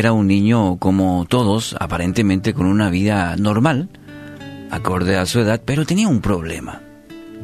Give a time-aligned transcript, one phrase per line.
[0.00, 3.90] Era un niño como todos, aparentemente con una vida normal,
[4.70, 6.80] acorde a su edad, pero tenía un problema.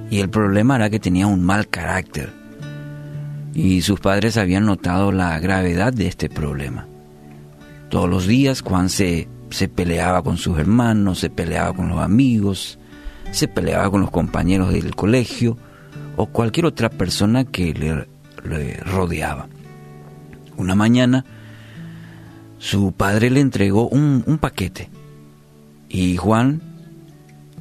[0.09, 2.32] Y el problema era que tenía un mal carácter.
[3.52, 6.87] Y sus padres habían notado la gravedad de este problema.
[7.91, 12.79] Todos los días Juan se, se peleaba con sus hermanos, se peleaba con los amigos,
[13.32, 15.59] se peleaba con los compañeros del colegio
[16.16, 18.09] o cualquier otra persona que le,
[18.48, 19.46] le rodeaba.
[20.57, 21.27] Una mañana,
[22.59, 24.88] su padre le entregó un, un paquete
[25.88, 26.60] y Juan,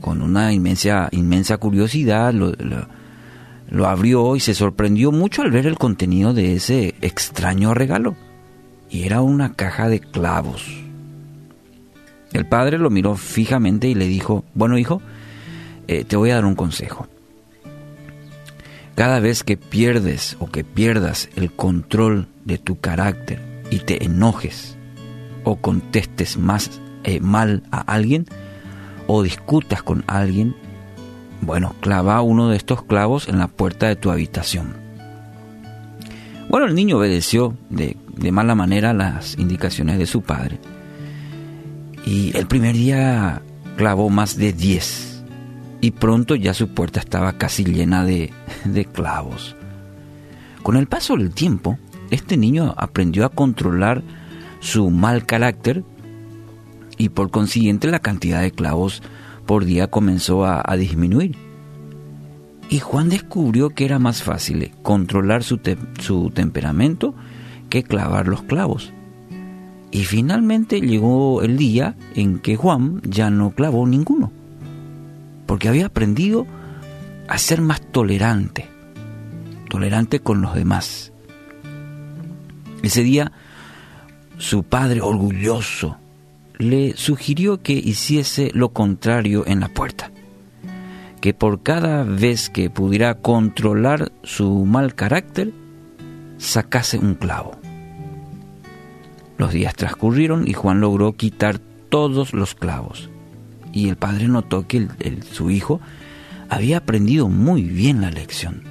[0.02, 6.34] con una inmensa, inmensa curiosidad, lo, abrió y se sorprendió mucho al ver el contenido
[6.34, 8.16] de ese extraño regalo.
[8.90, 10.66] Y era una caja de clavos.
[12.34, 15.02] El padre lo miró fijamente y le dijo, bueno hijo,
[15.88, 17.08] eh, te voy a dar un consejo.
[18.96, 24.75] Cada vez que pierdes o que pierdas el control de tu carácter y te enojes
[25.46, 28.26] o contestes más eh, mal a alguien
[29.08, 30.56] o discutas con alguien,
[31.42, 34.74] bueno, clava uno de estos clavos en la puerta de tu habitación.
[36.50, 40.60] Bueno, el niño obedeció de, de mala manera las indicaciones de su padre.
[42.06, 43.42] Y el primer día
[43.78, 45.24] clavó más de 10.
[45.82, 48.32] Y pronto ya su puerta estaba casi llena de,
[48.66, 49.56] de clavos.
[50.64, 51.78] Con el paso del tiempo,
[52.10, 54.02] este niño aprendió a controlar
[54.66, 55.84] su mal carácter
[56.98, 59.04] y por consiguiente la cantidad de clavos
[59.46, 61.38] por día comenzó a, disminuir.
[62.68, 65.60] Y Juan descubrió que era más fácil controlar su,
[66.00, 67.14] su temperamento
[67.70, 68.92] que clavar los clavos.
[69.92, 74.32] Y finalmente llegó el día en que Juan ya no clavó ninguno,
[75.46, 76.48] porque había aprendido
[77.28, 78.68] a ser más tolerante,
[79.70, 81.14] tolerante con los demás.
[82.82, 83.32] Ese día
[84.38, 85.98] su padre, orgulloso,
[86.58, 90.12] le sugirió que hiciese lo contrario en la puerta,
[91.22, 95.52] que por cada vez que pudiera controlar su mal carácter,
[96.38, 97.58] sacase un clavo.
[99.38, 101.60] Los días transcurrieron y Juan logró quitar
[101.90, 103.10] todos los clavos.
[103.74, 104.88] Y el padre notó que
[105.32, 105.82] su hijo
[106.50, 108.64] había aprendido muy bien la lección.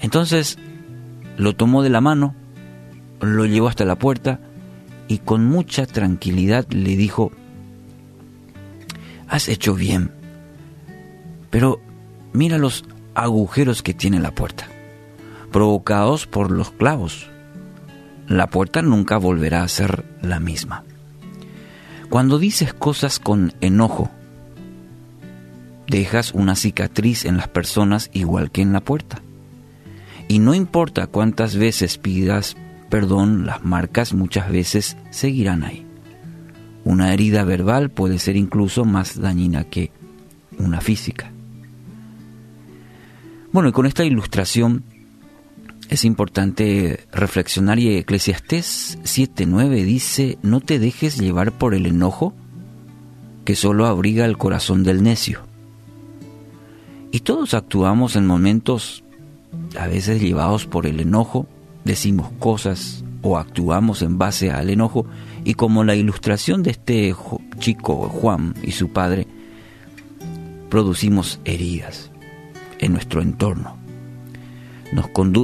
[0.00, 0.58] Entonces
[1.36, 2.34] lo tomó de la mano,
[3.20, 4.40] lo llevó hasta la puerta
[5.08, 7.32] y con mucha tranquilidad le dijo,
[9.28, 10.10] has hecho bien,
[11.50, 11.80] pero
[12.32, 12.84] mira los
[13.14, 14.66] agujeros que tiene la puerta,
[15.52, 17.30] provocados por los clavos.
[18.28, 20.84] La puerta nunca volverá a ser la misma.
[22.10, 24.10] Cuando dices cosas con enojo,
[25.86, 29.22] dejas una cicatriz en las personas igual que en la puerta.
[30.28, 32.56] Y no importa cuántas veces pidas
[32.88, 35.84] perdón, las marcas muchas veces seguirán ahí.
[36.84, 39.90] Una herida verbal puede ser incluso más dañina que
[40.58, 41.32] una física.
[43.52, 44.84] Bueno, y con esta ilustración
[45.88, 52.34] es importante reflexionar y Eclesiastés 7.9 dice, no te dejes llevar por el enojo
[53.44, 55.40] que solo abriga el corazón del necio.
[57.12, 59.04] Y todos actuamos en momentos
[59.78, 61.46] a veces llevados por el enojo,
[61.86, 65.06] decimos cosas o actuamos en base al enojo
[65.44, 67.14] y como la ilustración de este
[67.58, 69.26] chico Juan y su padre,
[70.68, 72.10] producimos heridas
[72.78, 73.76] en nuestro entorno.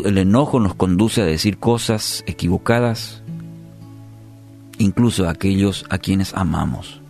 [0.05, 3.23] El enojo nos conduce a decir cosas equivocadas,
[4.79, 7.01] incluso a aquellos a quienes amamos.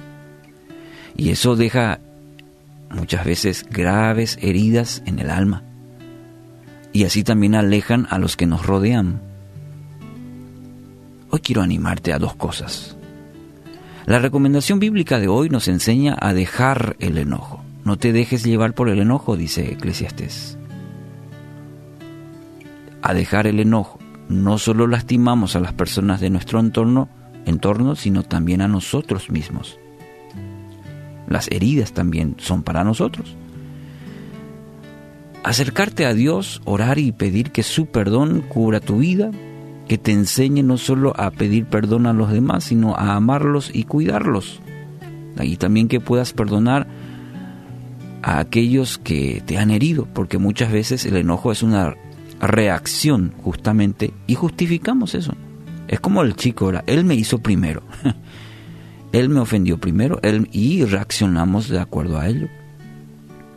[1.17, 1.99] Y eso deja
[2.91, 5.63] muchas veces graves heridas en el alma.
[6.93, 9.21] Y así también alejan a los que nos rodean.
[11.31, 12.97] Hoy quiero animarte a dos cosas.
[14.05, 17.65] La recomendación bíblica de hoy nos enseña a dejar el enojo.
[17.85, 20.59] No te dejes llevar por el enojo, dice Eclesiastés.
[23.01, 23.99] A dejar el enojo.
[24.29, 27.09] No solo lastimamos a las personas de nuestro entorno,
[27.47, 29.79] entorno, sino también a nosotros mismos.
[31.29, 33.37] Las heridas también son para nosotros.
[35.45, 39.31] Acercarte a Dios, orar y pedir que su perdón cubra tu vida,
[39.89, 43.85] que te enseñe no solo a pedir perdón a los demás, sino a amarlos y
[43.85, 44.61] cuidarlos.
[45.41, 46.87] Y también que puedas perdonar
[48.23, 51.97] a aquellos que te han herido, porque muchas veces el enojo es una
[52.41, 55.35] reacción justamente y justificamos eso.
[55.89, 57.83] Es como el chico ahora, él me hizo primero,
[59.13, 62.49] él me ofendió primero él, y reaccionamos de acuerdo a ello.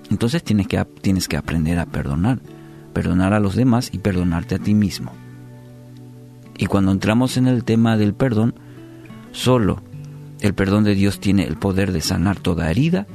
[0.09, 2.39] Entonces tienes que, tienes que aprender a perdonar,
[2.93, 5.11] perdonar a los demás y perdonarte a ti mismo.
[6.57, 8.55] Y cuando entramos en el tema del perdón,
[9.31, 9.81] solo
[10.41, 13.07] el perdón de Dios tiene el poder de sanar toda herida,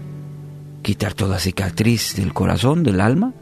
[0.83, 3.33] quitar toda cicatriz del corazón, del alma,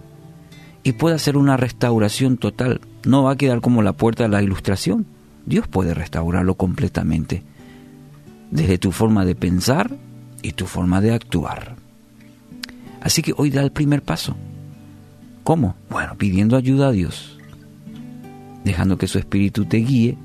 [0.83, 2.81] y puede hacer una restauración total.
[3.05, 5.07] No va a quedar como la puerta de la ilustración.
[5.47, 7.43] Dios puede restaurarlo completamente,
[8.51, 9.97] desde tu forma de pensar
[10.43, 11.77] y tu forma de actuar.
[13.01, 14.37] Así que hoy da el primer paso.
[15.45, 15.77] ¿Cómo?
[15.89, 17.39] Bueno, pidiendo ayuda a Dios,
[18.65, 20.19] dejando que su espíritu te guíe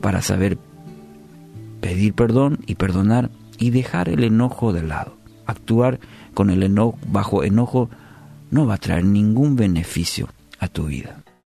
[0.00, 0.58] para saber
[1.80, 5.16] pedir perdón y perdonar y dejar el enojo de lado.
[5.46, 5.98] Actuar
[6.34, 7.90] con el enojo bajo enojo
[8.50, 10.28] no va a traer ningún beneficio
[10.58, 11.22] a tu vida.